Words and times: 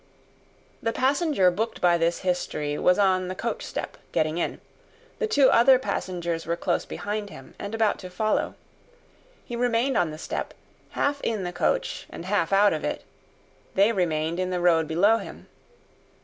The 0.81 0.91
passenger 0.93 1.51
booked 1.51 1.79
by 1.79 1.95
this 1.99 2.21
history, 2.21 2.75
was 2.79 2.97
on 2.97 3.27
the 3.27 3.35
coach 3.35 3.61
step, 3.63 3.97
getting 4.11 4.39
in; 4.39 4.59
the 5.19 5.27
two 5.27 5.51
other 5.51 5.77
passengers 5.77 6.47
were 6.47 6.55
close 6.55 6.85
behind 6.85 7.29
him, 7.29 7.53
and 7.59 7.75
about 7.75 7.99
to 7.99 8.09
follow. 8.09 8.55
He 9.45 9.55
remained 9.55 9.97
on 9.97 10.09
the 10.09 10.17
step, 10.17 10.55
half 10.97 11.21
in 11.21 11.43
the 11.43 11.53
coach 11.53 12.07
and 12.09 12.25
half 12.25 12.51
out 12.51 12.73
of; 12.73 12.83
they 13.75 13.91
remained 13.91 14.39
in 14.39 14.49
the 14.49 14.59
road 14.59 14.87
below 14.87 15.17
him. 15.17 15.45